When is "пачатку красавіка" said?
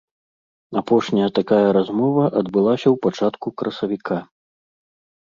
3.07-4.17